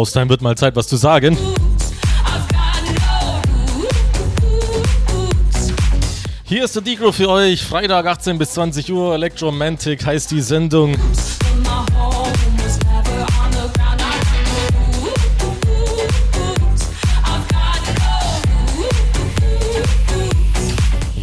[0.00, 1.36] Haustime wird mal Zeit, was zu sagen.
[6.42, 7.62] Hier ist der Degro für euch.
[7.62, 9.14] Freitag 18 bis 20 Uhr.
[9.14, 10.96] Electromantic heißt die Sendung.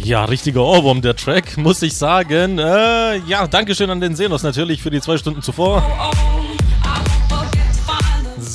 [0.04, 2.58] Ja, richtiger Ohrwurm, der Track, muss ich sagen.
[2.60, 5.82] Äh, ja, Dankeschön an den Senos natürlich für die zwei Stunden zuvor.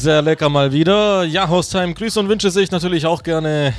[0.03, 1.23] Sehr lecker mal wieder.
[1.23, 3.73] Ja, Haustime, Grüße und Wünsche sehe ich natürlich auch gerne.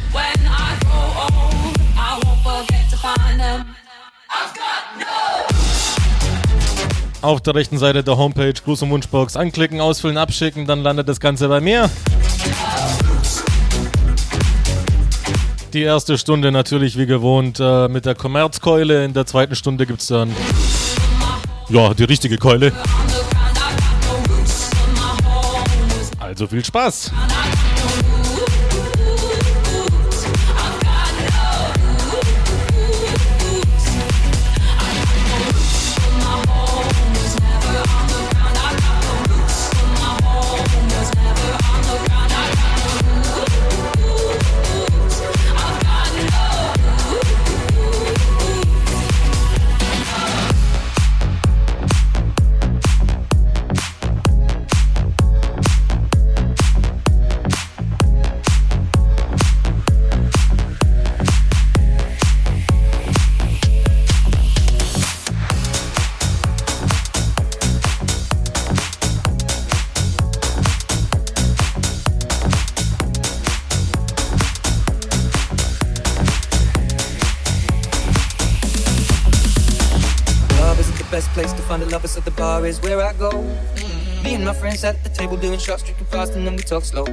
[7.20, 11.20] Auf der rechten Seite der Homepage Gruß und Wunschbox anklicken, ausfüllen, abschicken, dann landet das
[11.20, 11.90] Ganze bei mir.
[15.74, 19.04] Die erste Stunde natürlich wie gewohnt äh, mit der Kommerzkeule.
[19.04, 20.34] In der zweiten Stunde gibt es dann
[21.68, 22.72] ja, die richtige Keule.
[26.34, 27.12] Also viel Spaß!
[82.64, 83.30] Bar is where I go.
[84.24, 86.82] Me and my friends at the table doing shots, drinking fast, and then we talk
[86.82, 87.04] slow.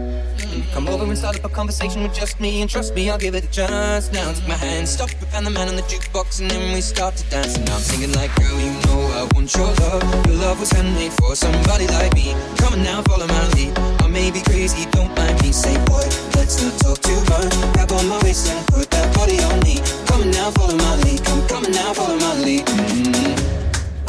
[0.73, 3.35] Come over and start up a conversation with just me, and trust me, I'll give
[3.35, 4.11] it a chance.
[4.13, 7.17] Now take my hand, stop and the man on the jukebox, and then we start
[7.17, 7.57] to dance.
[7.57, 10.03] And I'm singing like, girl, you know I want your love.
[10.27, 12.33] Your love was handmade for somebody like me.
[12.59, 13.77] Come on now, follow my lead.
[14.03, 15.51] I may be crazy, don't mind me.
[15.51, 16.07] Say, boy,
[16.39, 17.51] let's not talk too much.
[17.75, 19.83] Grab on my waist and put that body on me.
[20.07, 21.19] Come on now, follow my lead.
[21.25, 22.65] Come, come on now, follow my lead.
[22.65, 23.60] Mm-hmm.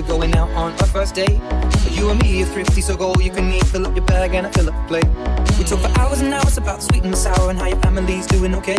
[0.00, 1.40] We're going out on our first date.
[1.90, 3.64] You and me are thrifty, so go all you can eat.
[3.66, 5.58] Fill up your bag and I fill up the plate.
[5.58, 8.54] We talk for hours and hours about sweet and sour and how your family's doing
[8.54, 8.78] okay.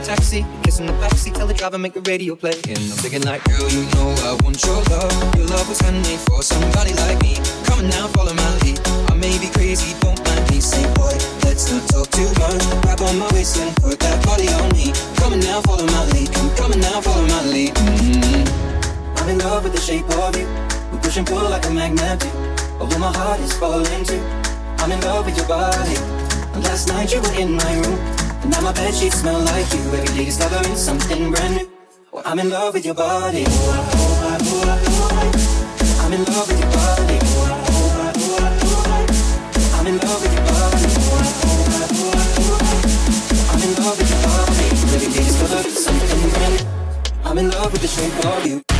[0.00, 2.56] A taxi, kissing the backseat, tell the driver make the radio play.
[2.72, 5.12] And I'm thinking like, girl, you know I want your love.
[5.36, 7.36] Your love was handmade for somebody like me.
[7.68, 8.80] Come on now, follow my lead.
[9.12, 10.60] I may be crazy, don't mind me.
[10.60, 11.12] Say, boy,
[11.44, 12.64] let's not talk too much.
[12.80, 14.88] Grab on my waist and put that body on me.
[15.20, 16.32] Come on now, follow my lead.
[16.32, 17.74] Come, come on now, follow my lead.
[17.74, 20.48] mm I'm in love with the shape of you.
[20.92, 22.24] We push and pull like a magnet.
[22.80, 24.24] Although my heart is falling too.
[24.80, 25.96] I'm in love with your body.
[26.56, 28.19] And last night you were in my room.
[28.48, 29.80] Now my bed sheets smell like you.
[29.92, 31.70] Every day discovering something brand new.
[32.12, 33.44] Well, I'm in love with your body.
[36.02, 37.18] I'm in love with your body.
[39.76, 40.86] I'm in love with your body.
[43.50, 44.66] I'm in love with your body.
[44.94, 46.66] Every day discovering something brand new.
[47.24, 48.79] I'm in love with the shape of you.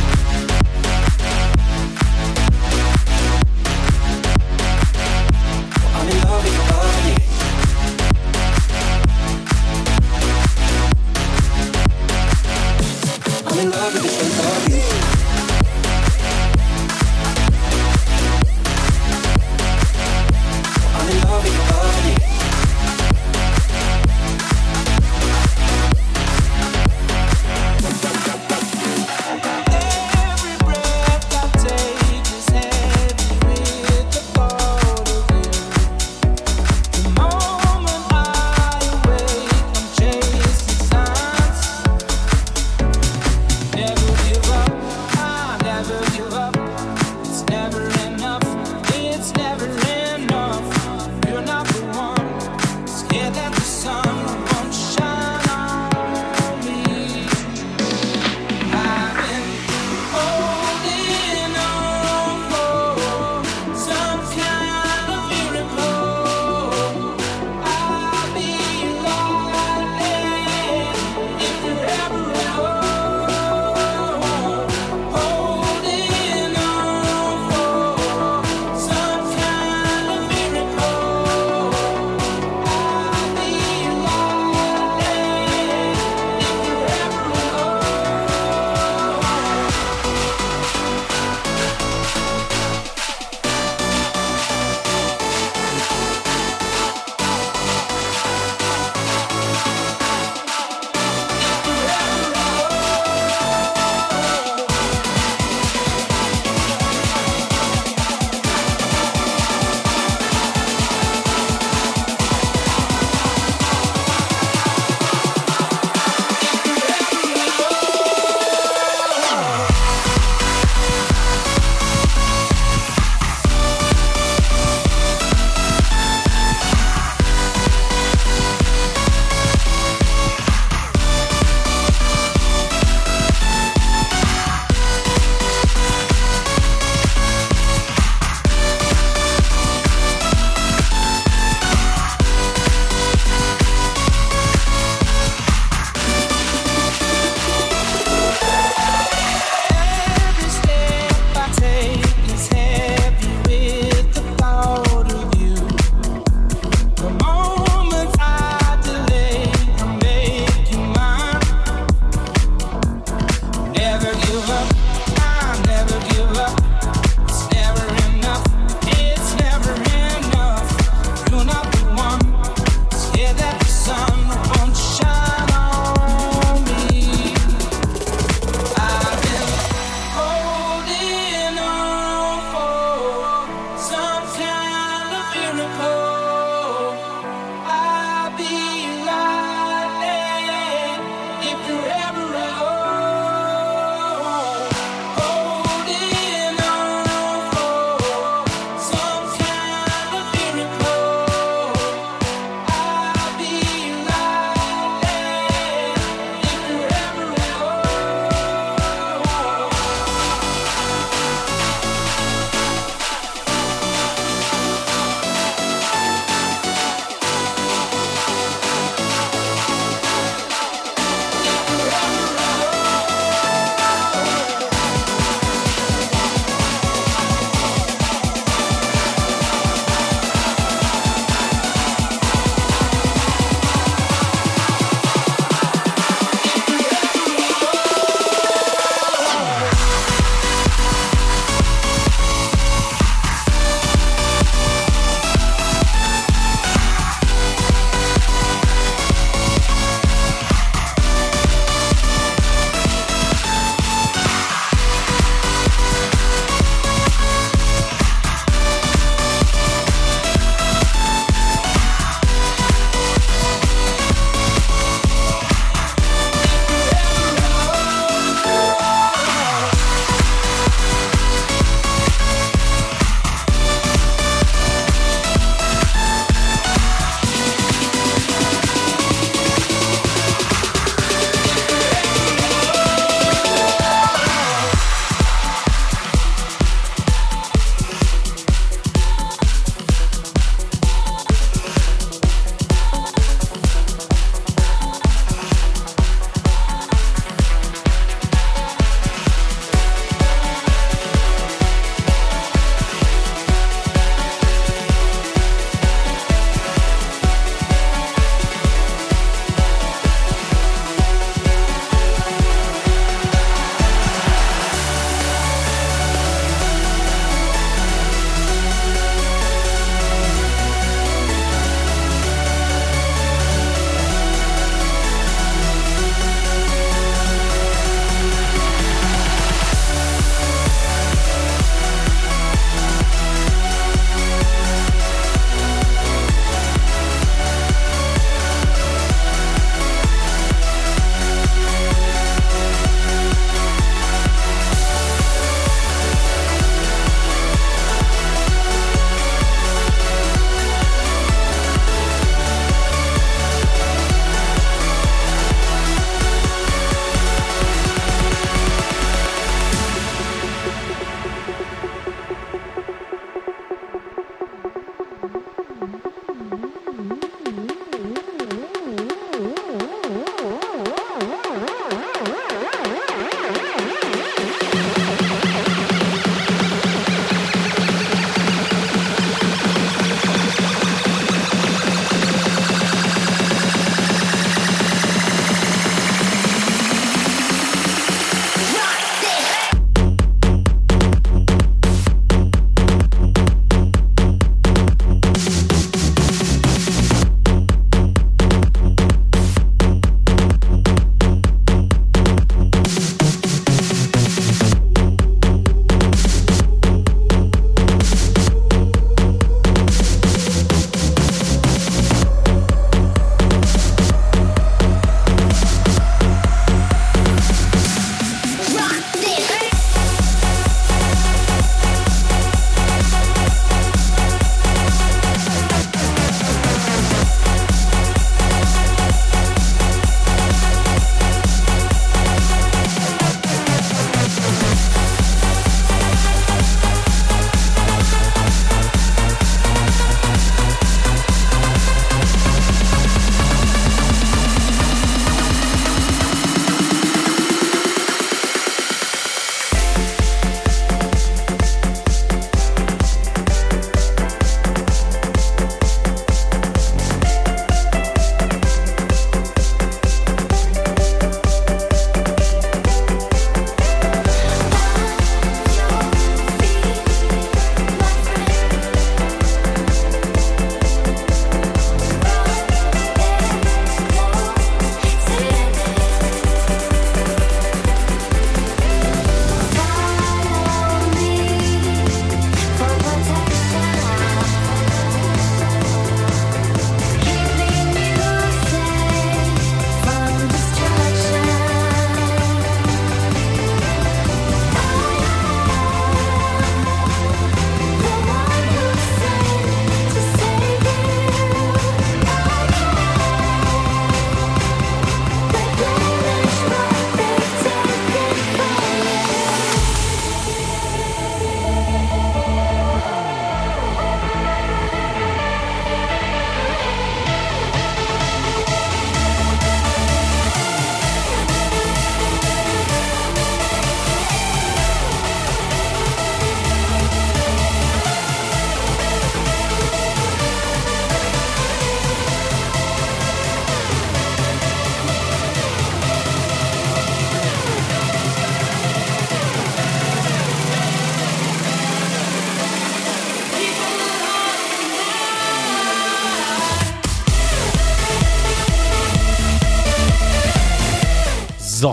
[13.61, 14.70] In love with the shape of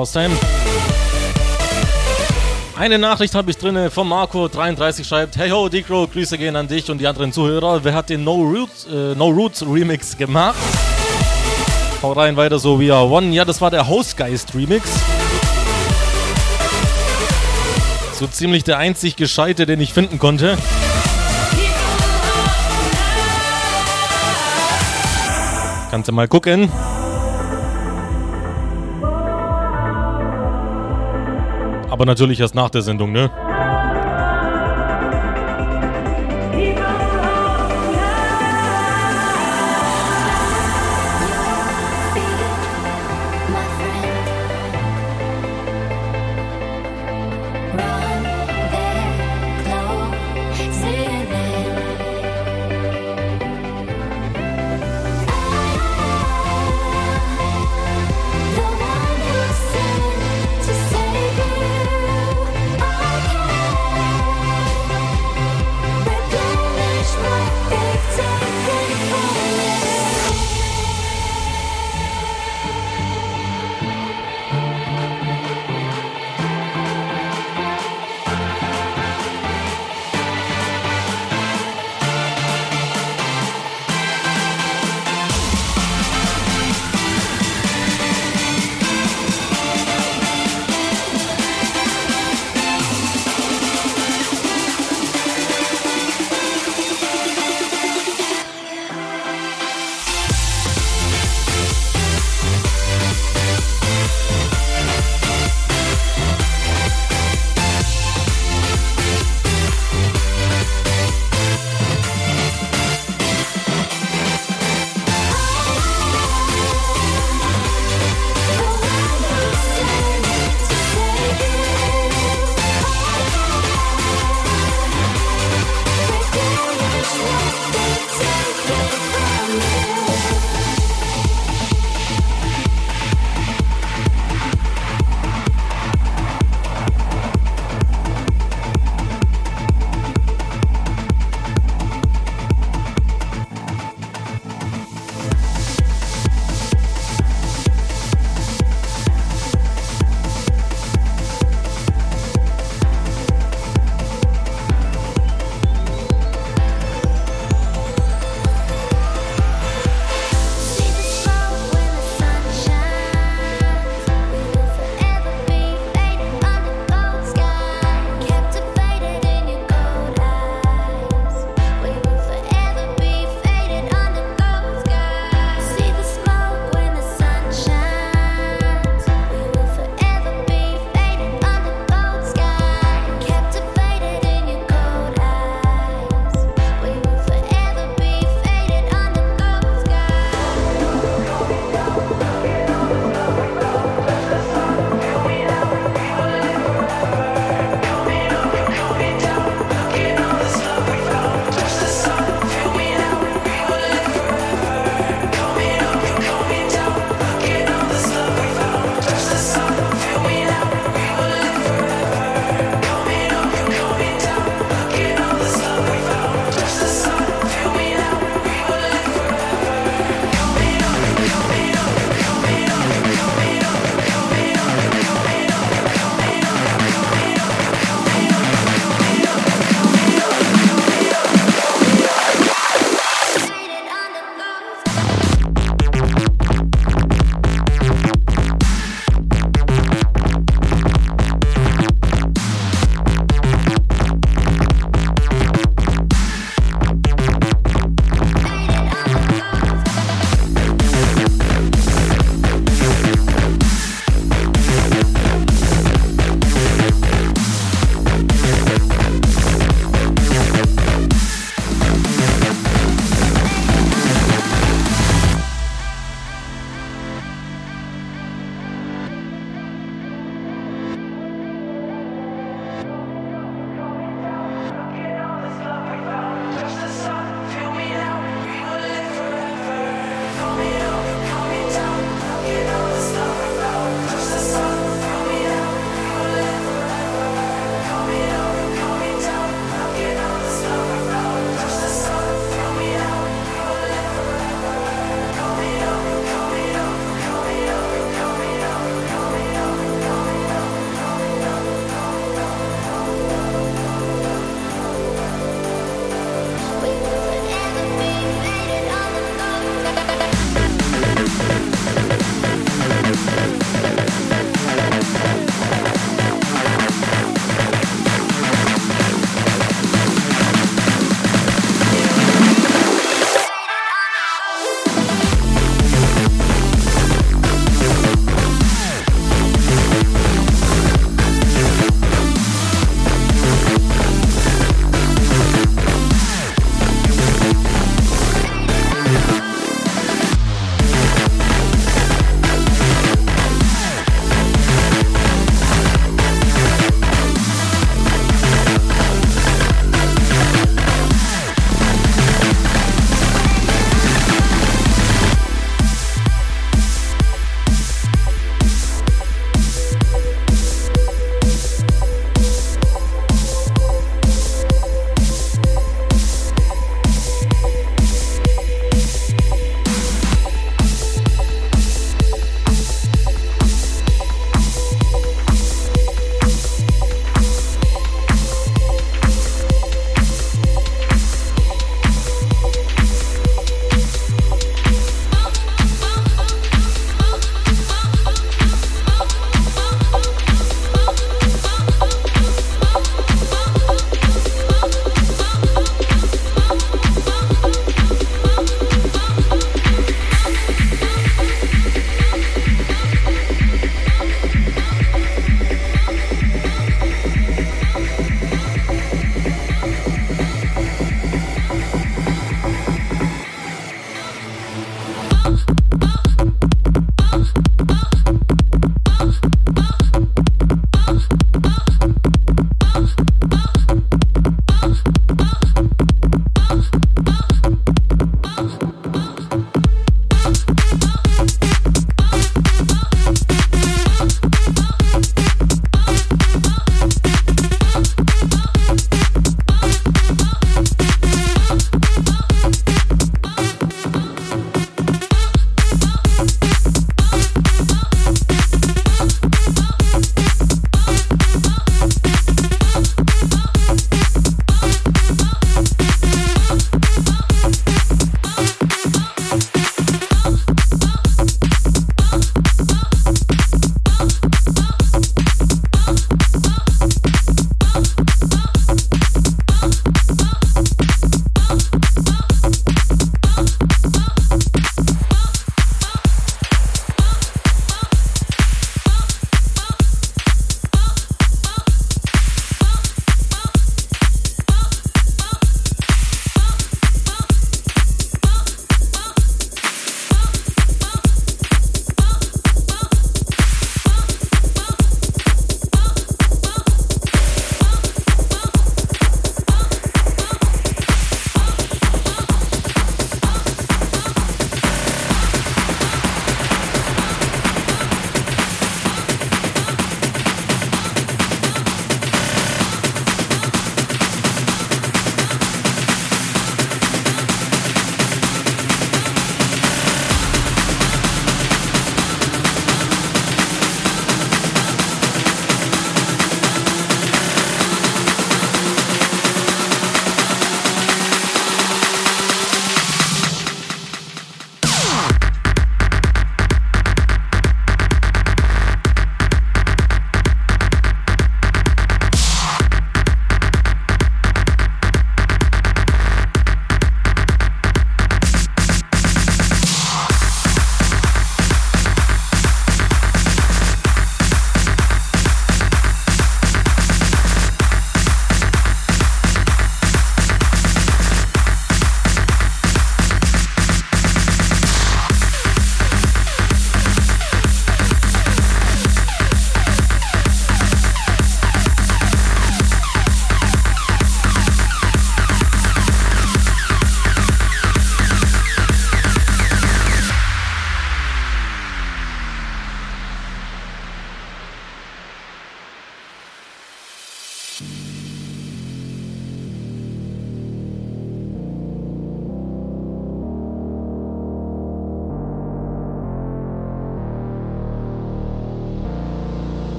[0.00, 0.34] Haustime.
[2.74, 6.90] Eine Nachricht habe ich drin von Marco33 schreibt: Hey ho, Decro, Grüße gehen an dich
[6.90, 7.84] und die anderen Zuhörer.
[7.84, 10.56] Wer hat den No Roots, äh, no Roots Remix gemacht?
[12.02, 13.34] Hau rein weiter so wie One.
[13.34, 14.88] Ja, das war der Hostgeist Remix.
[18.14, 20.56] So ziemlich der einzig gescheite, den ich finden konnte.
[25.90, 26.70] Kannst du mal gucken.
[32.00, 33.30] Aber natürlich erst nach der Sendung, ne?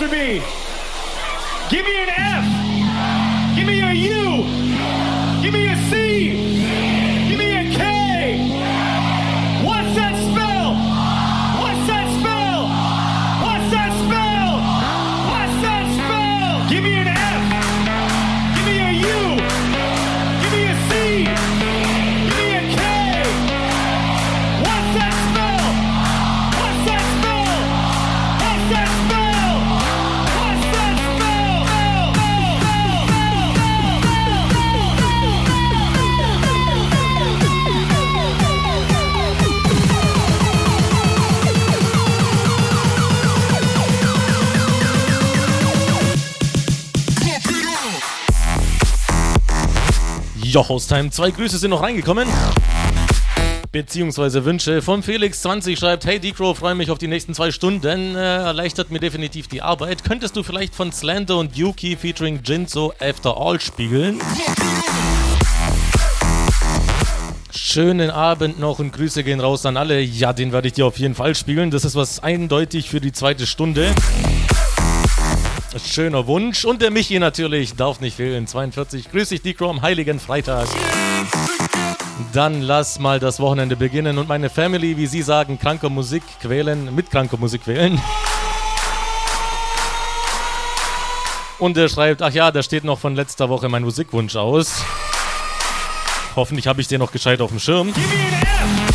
[0.00, 0.59] to be.
[50.52, 52.26] Ja, Hostime, zwei Grüße sind noch reingekommen.
[53.70, 54.82] Beziehungsweise Wünsche.
[54.82, 58.16] Von Felix20 schreibt: Hey Decro, freue mich auf die nächsten zwei Stunden.
[58.16, 60.02] Äh, erleichtert mir definitiv die Arbeit.
[60.02, 64.18] Könntest du vielleicht von Slender und Yuki featuring Jinzo After All spiegeln?
[67.54, 70.00] Schönen Abend noch und Grüße gehen raus an alle.
[70.00, 71.70] Ja, den werde ich dir auf jeden Fall spielen.
[71.70, 73.94] Das ist was eindeutig für die zweite Stunde.
[75.78, 76.64] Schöner Wunsch.
[76.64, 78.46] Und der Michi natürlich darf nicht fehlen.
[78.46, 79.10] 42.
[79.10, 80.68] Grüß dich, Decro, am Heiligen Freitag.
[82.32, 86.94] Dann lass mal das Wochenende beginnen und meine Family, wie sie sagen, kranker Musik quälen,
[86.94, 88.00] mit kranker Musik quälen.
[91.58, 94.82] Und er schreibt, ach ja, da steht noch von letzter Woche mein Musikwunsch aus.
[96.36, 97.92] Hoffentlich habe ich den noch gescheit auf dem Schirm.
[97.92, 98.14] Give me
[98.60, 98.89] an F.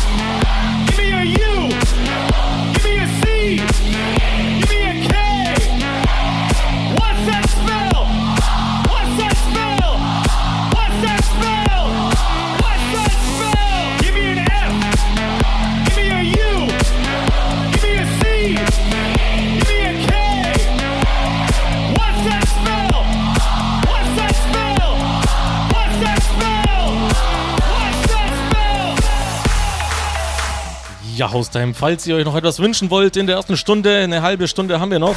[31.16, 34.46] Ja, Haustime, falls ihr euch noch etwas wünschen wollt in der ersten Stunde, eine halbe
[34.48, 35.14] Stunde haben wir noch.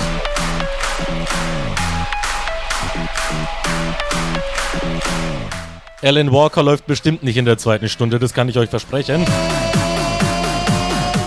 [6.02, 9.26] Alan Walker läuft bestimmt nicht in der zweiten Stunde, das kann ich euch versprechen.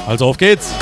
[0.06, 0.72] Also auf geht's.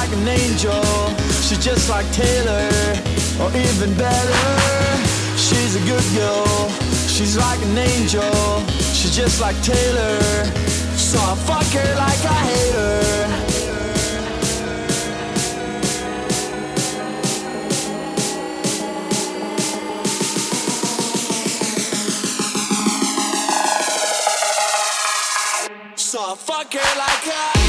[0.00, 0.82] like an angel.
[1.44, 2.70] She's just like Taylor,
[3.42, 4.46] or even better.
[5.36, 6.70] She's a good girl.
[7.06, 8.64] She's like an angel.
[8.96, 10.18] She's just like Taylor.
[10.96, 13.16] So I fuck her like I hate her.
[25.96, 27.59] So I fuck her like I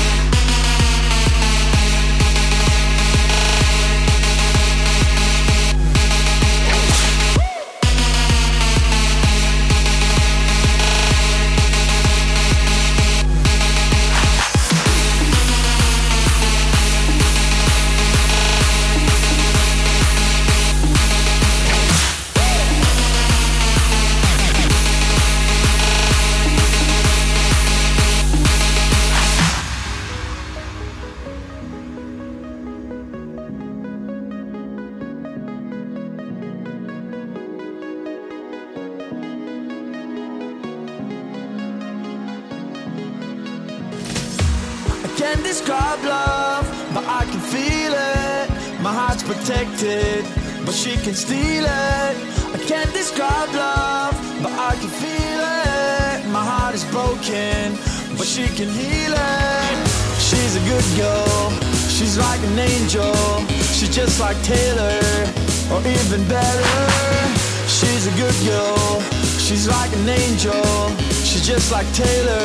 [71.94, 72.41] Taylor.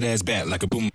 [0.00, 0.89] that ass like a boom.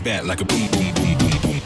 [0.00, 1.60] bounce back like a boom, boom, boom, boom, boom.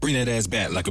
[0.00, 0.89] Bring that ass back like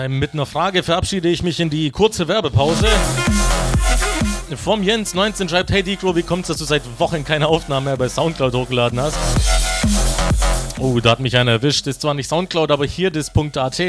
[0.00, 2.88] Haustime, mit einer Frage verabschiede ich mich in die kurze Werbepause.
[4.56, 7.96] Vom Jens 19 schreibt, hey Dicro, wie kommt's, dass du seit Wochen keine Aufnahme mehr
[7.96, 9.16] bei Soundcloud hochgeladen hast?
[10.78, 11.86] Oh, da hat mich einer erwischt.
[11.86, 13.82] Ist zwar nicht Soundcloud, aber hier das.at.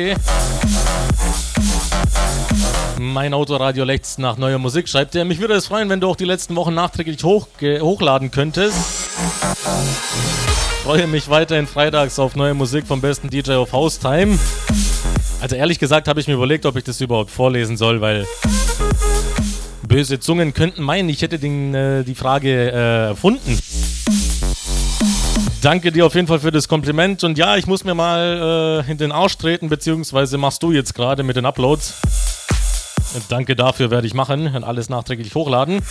[3.00, 5.26] Mein Autoradio lächzt nach neuer Musik, schreibt er.
[5.26, 8.78] Mich würde es freuen, wenn du auch die letzten Wochen nachträglich hoch, hochladen könntest.
[10.84, 14.38] Freue mich weiterhin freitags auf neue Musik vom besten DJ auf Haustime.
[15.42, 18.28] Also ehrlich gesagt habe ich mir überlegt, ob ich das überhaupt vorlesen soll, weil
[19.88, 23.60] böse Zungen könnten meinen, ich hätte den, äh, die Frage äh, erfunden.
[25.62, 28.92] Danke dir auf jeden Fall für das Kompliment und ja, ich muss mir mal äh,
[28.92, 31.96] in den Arsch treten, beziehungsweise machst du jetzt gerade mit den Uploads.
[33.28, 35.82] Danke dafür werde ich machen und alles nachträglich hochladen.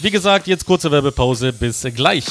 [0.00, 2.24] Wie gesagt, jetzt kurze Werbepause, bis gleich.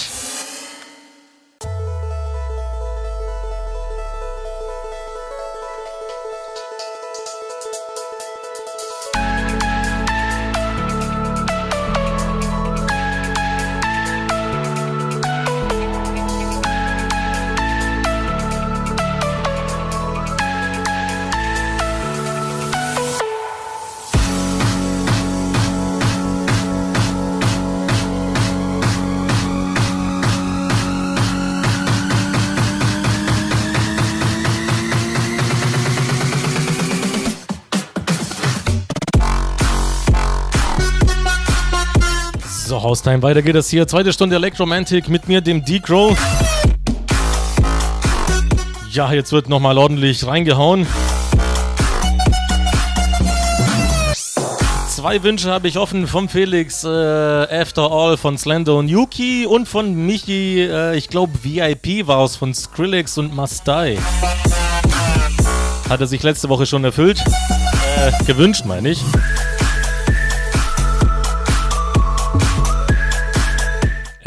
[42.88, 43.22] House Time.
[43.22, 43.86] Weiter geht es hier.
[43.86, 46.18] Zweite Stunde Electromantic mit mir, dem D-Grow.
[48.90, 50.88] Ja, jetzt wird nochmal ordentlich reingehauen.
[54.88, 59.68] Zwei Wünsche habe ich offen vom Felix äh, After All von Slender und Yuki und
[59.68, 63.98] von Michi, äh, ich glaube VIP war es von Skrillex und Mastai.
[65.90, 67.22] Hat er sich letzte Woche schon erfüllt?
[67.98, 69.04] Äh, gewünscht, meine ich.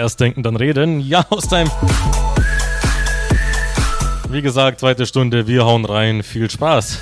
[0.00, 0.98] Erst denken, dann reden.
[1.00, 1.70] Ja, aus deinem.
[4.30, 6.22] Wie gesagt, zweite Stunde, wir hauen rein.
[6.22, 7.00] Viel Spaß.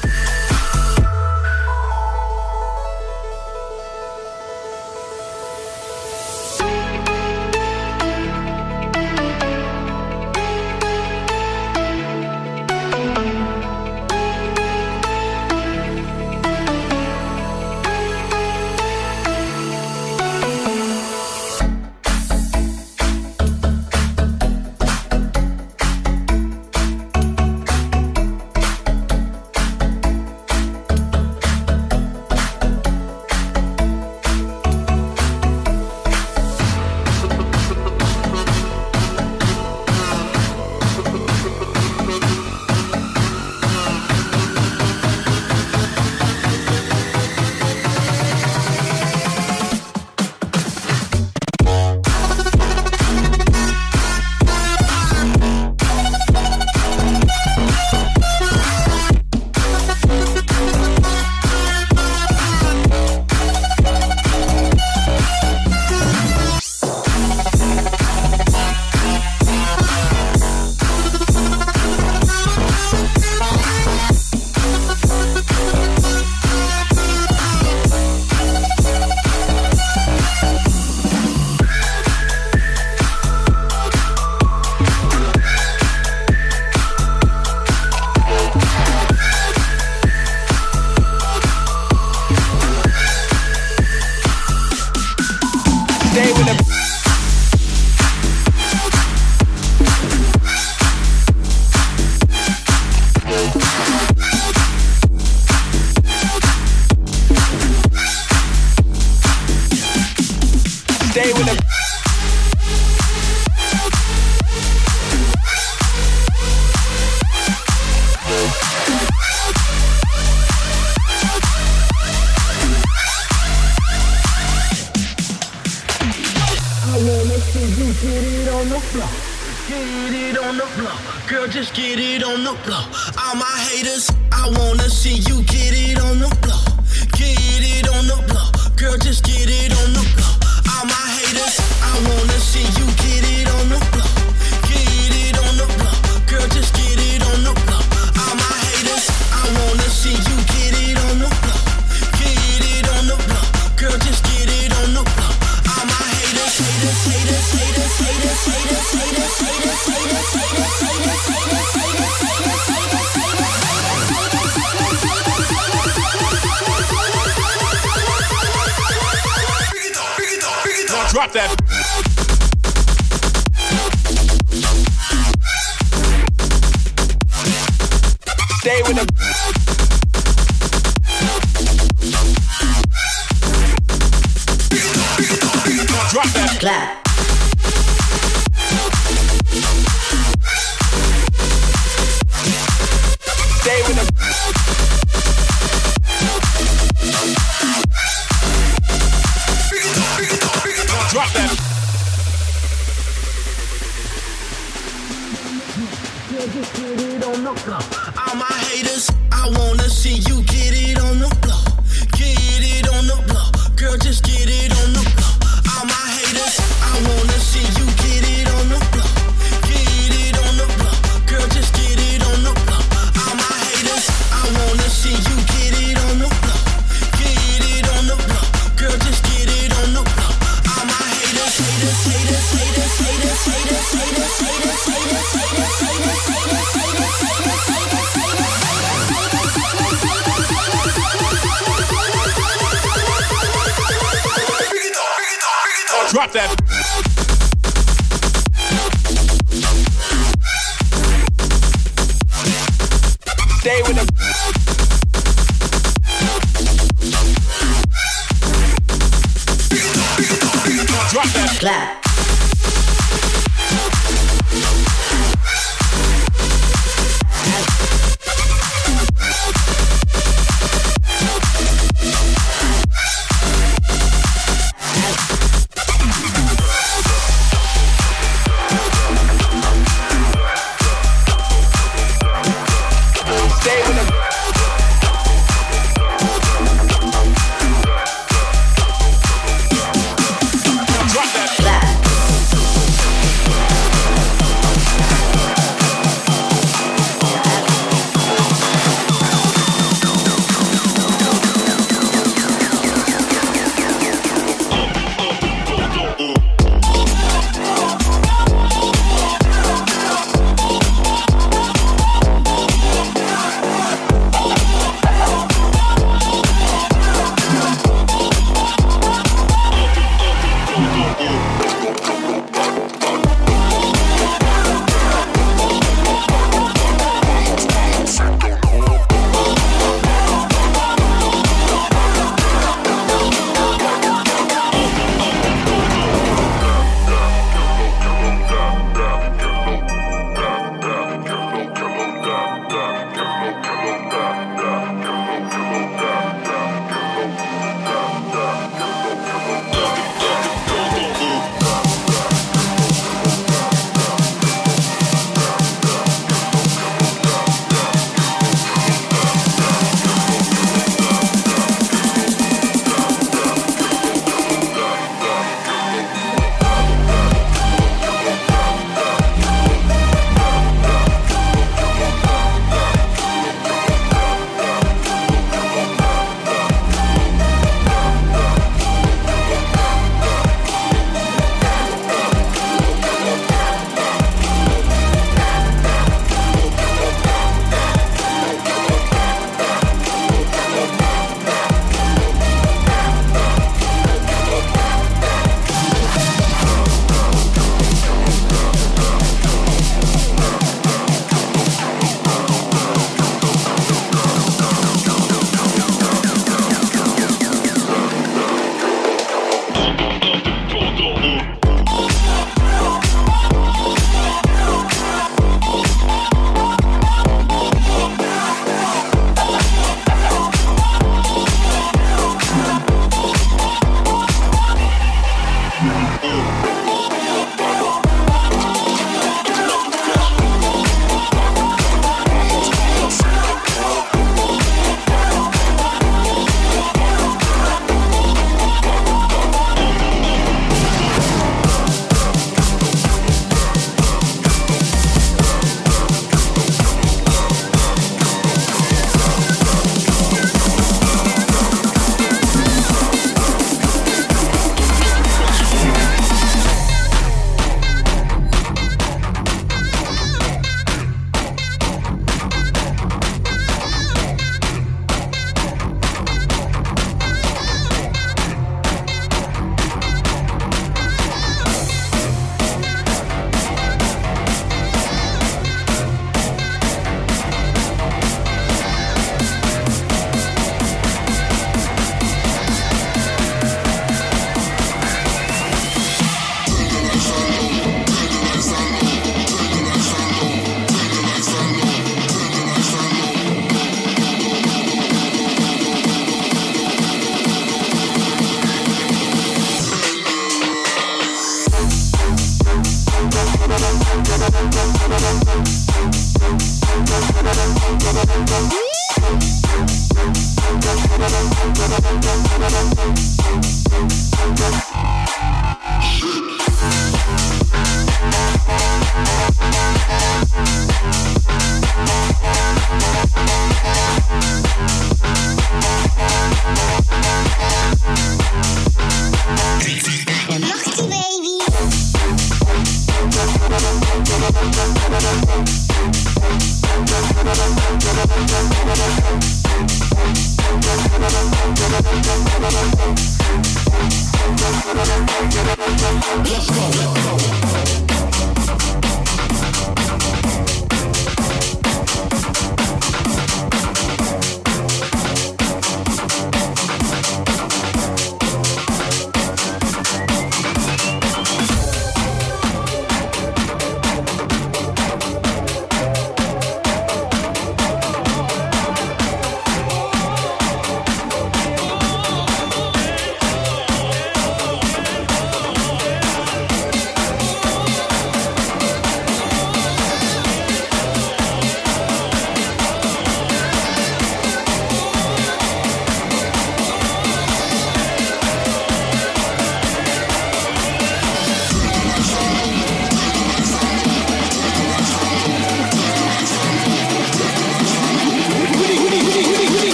[246.31, 246.68] Drop that.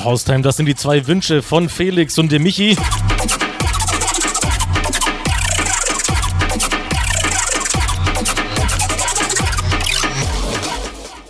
[0.00, 2.74] So, Haustime, das sind die zwei Wünsche von Felix und dem Michi.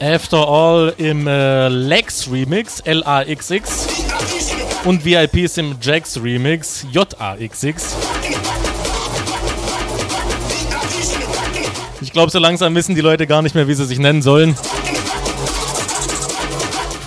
[0.01, 3.88] After All im äh, Lex Remix, L-A-X-X.
[4.84, 7.97] Und VIPs im Jax Remix, J-A-X-X.
[12.01, 14.56] Ich glaube, so langsam wissen die Leute gar nicht mehr, wie sie sich nennen sollen.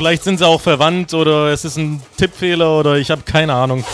[0.04, 3.86] Vielleicht sind sie auch verwandt oder es ist ein Tippfehler oder ich habe keine Ahnung.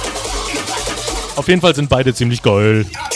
[1.35, 2.87] Auf jeden Fall sind beide ziemlich geil.
[2.87, 3.08] DIP's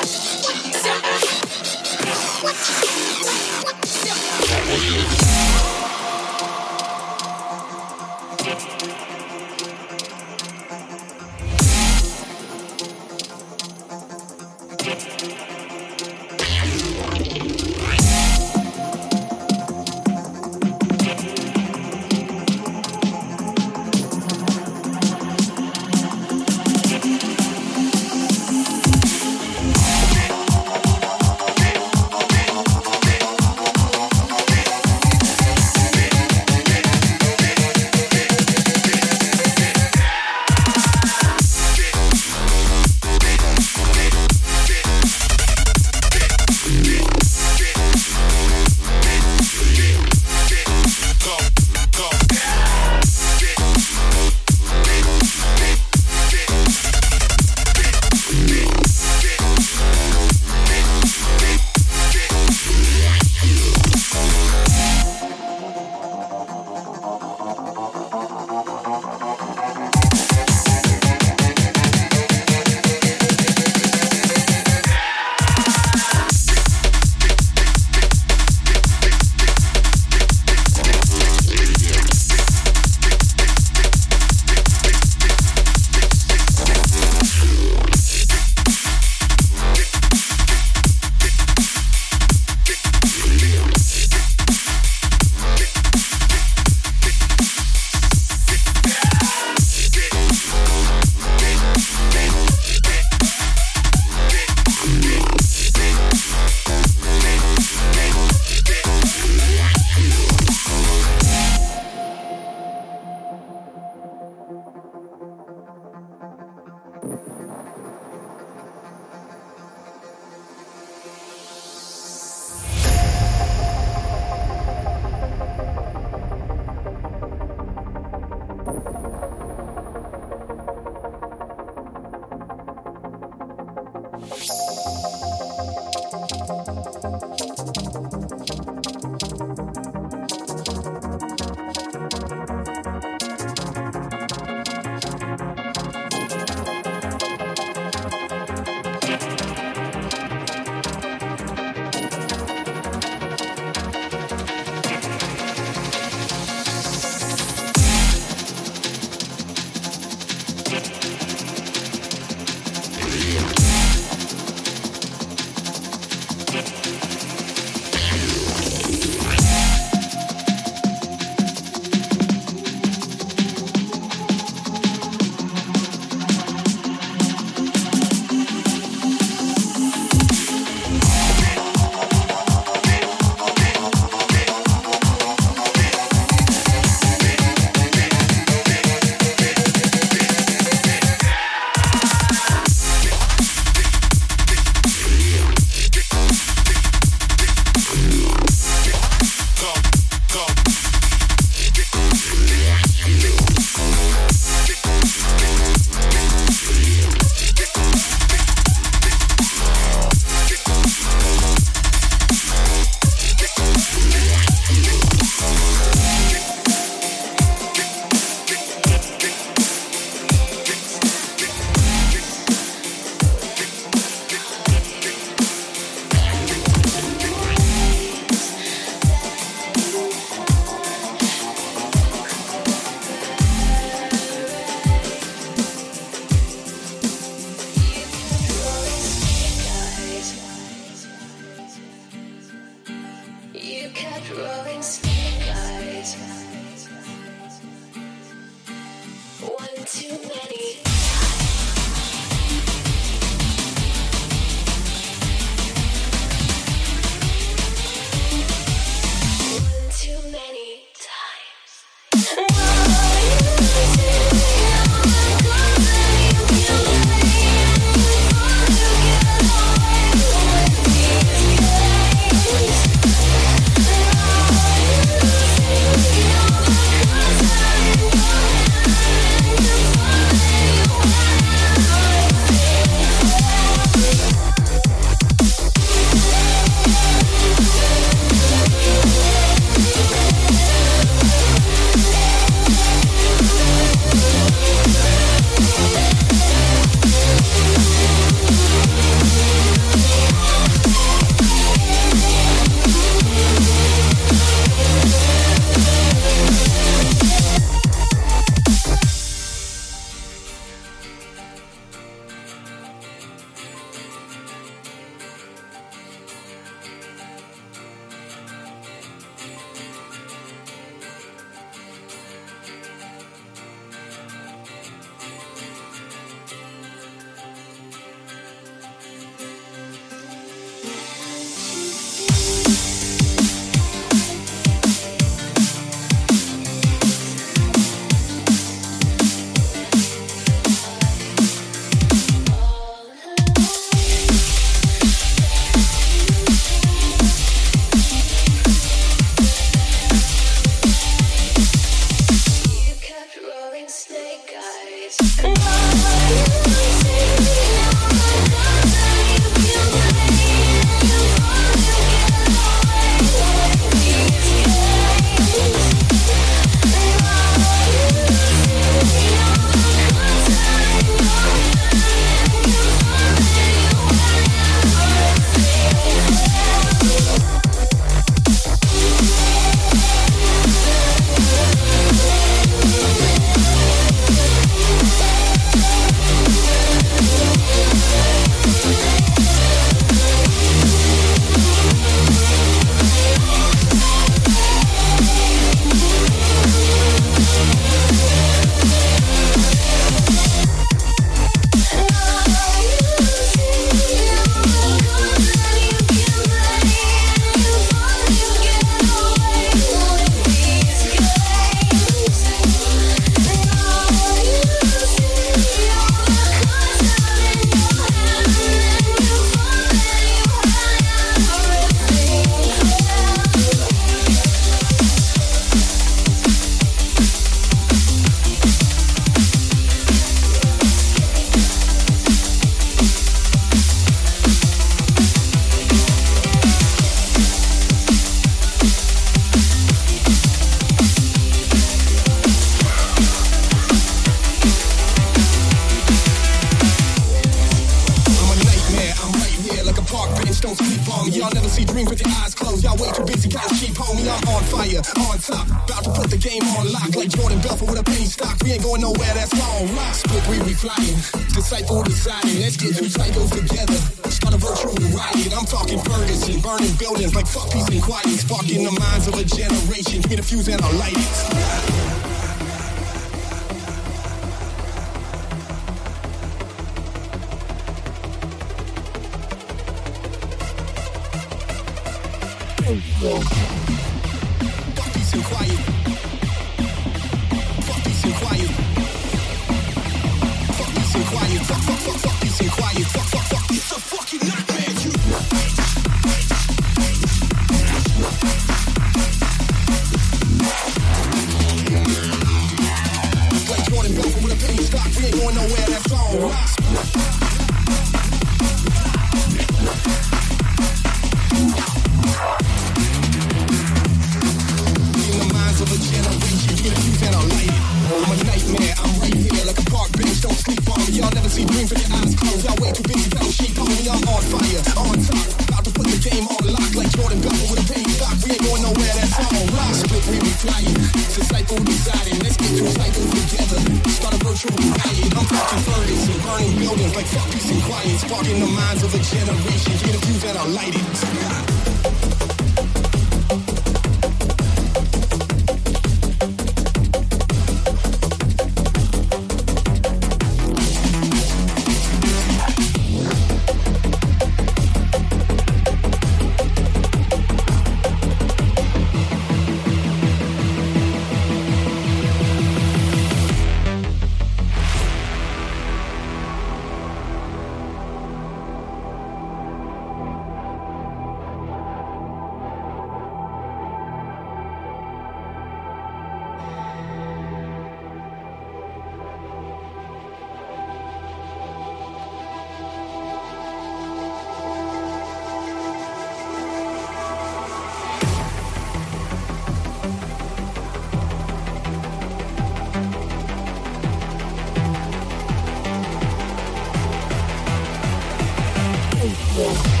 [599.57, 600.00] Yeah.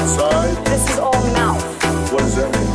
[0.00, 1.62] This is all mouth.
[2.10, 2.72] What does that mean?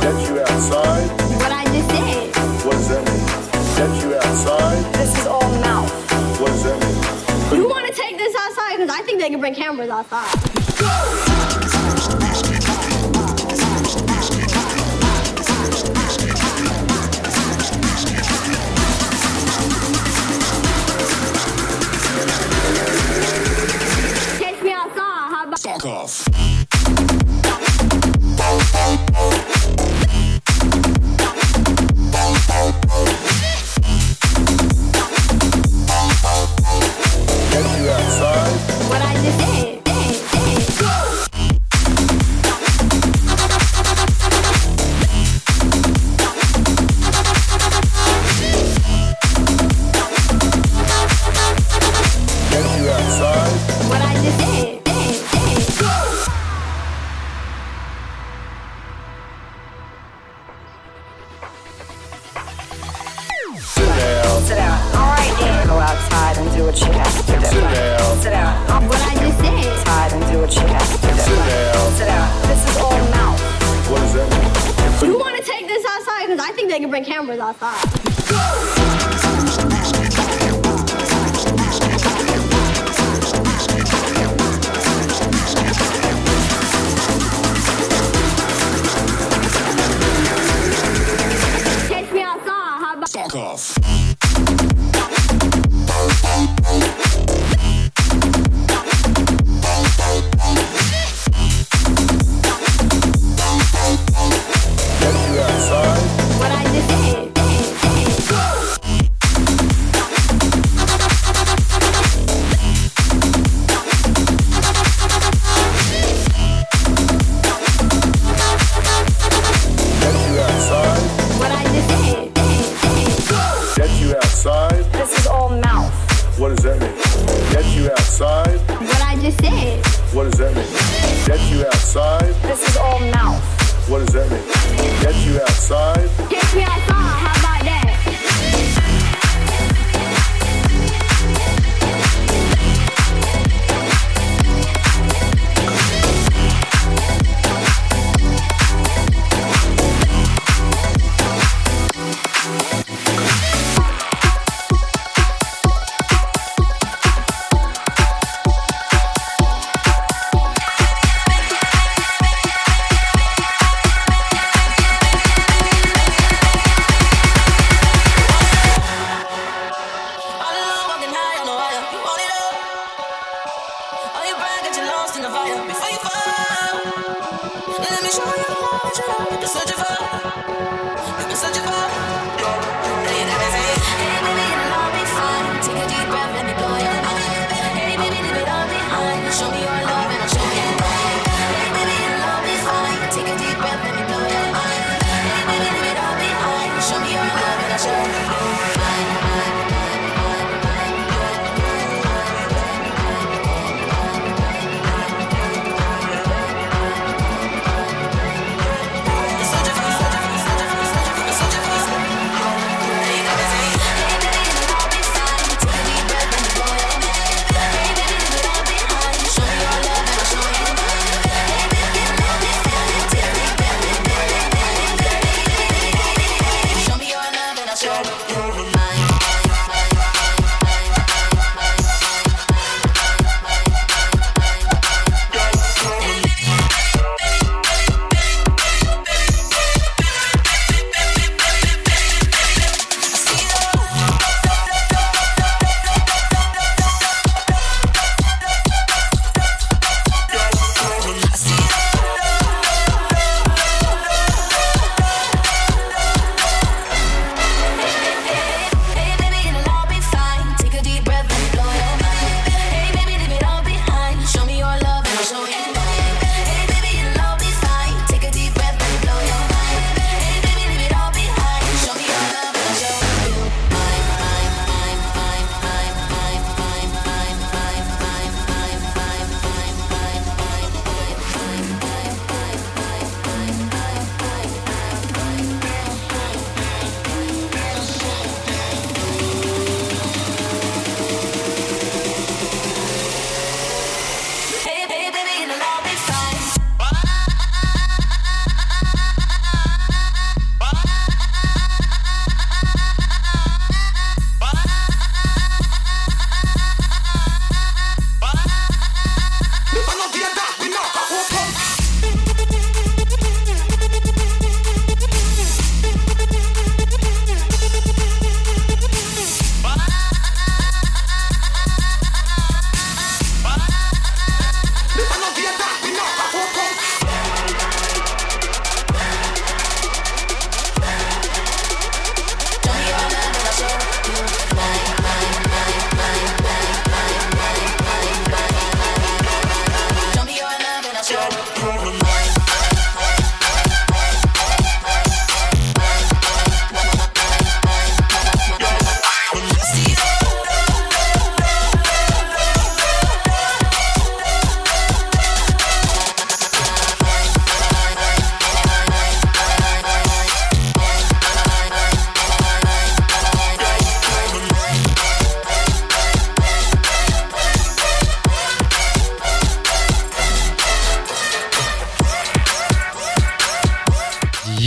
[0.00, 1.10] Get you outside?
[1.42, 2.36] What I just did.
[2.64, 3.26] What does that mean?
[3.74, 4.94] Get you outside?
[4.94, 5.90] This is all mouth.
[6.40, 6.78] What does that
[7.50, 7.60] mean?
[7.60, 8.76] You want to take this outside?
[8.76, 10.30] Because I think they can bring cameras outside.
[10.78, 11.38] Go!
[25.84, 26.17] off.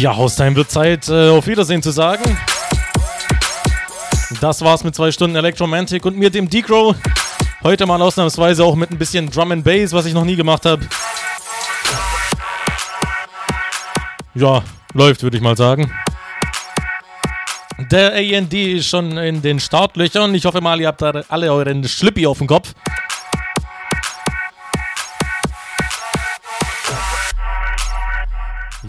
[0.01, 2.23] Ja, Haustime wird Zeit, äh, auf Wiedersehen zu sagen.
[4.39, 6.95] Das war's mit zwei Stunden Electromantic und mir, dem Decro.
[7.61, 10.65] Heute mal ausnahmsweise auch mit ein bisschen Drum and Bass, was ich noch nie gemacht
[10.65, 10.81] habe.
[14.33, 14.63] Ja,
[14.95, 15.91] läuft, würde ich mal sagen.
[17.91, 20.33] Der AND ist schon in den Startlöchern.
[20.33, 22.73] Ich hoffe mal, ihr habt alle euren Schlippi auf dem Kopf.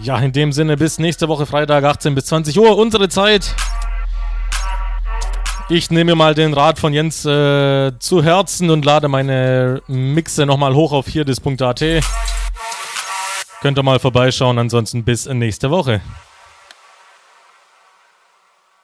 [0.03, 3.55] Ja, in dem Sinne bis nächste Woche Freitag 18 bis 20 Uhr unsere Zeit.
[5.69, 10.75] Ich nehme mal den Rat von Jens äh, zu Herzen und lade meine Mixe nochmal
[10.75, 12.03] hoch auf hierdis.at.
[13.61, 16.01] Könnt ihr mal vorbeischauen, ansonsten bis nächste Woche.